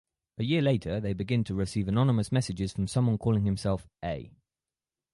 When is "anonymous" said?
1.87-2.31